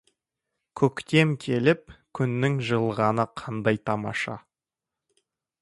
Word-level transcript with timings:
Көктем 0.81 1.35
келіп, 1.43 1.93
күннің 2.21 2.57
жылынғаны 2.71 3.29
қандай 3.45 3.81
тамаша! 3.91 4.39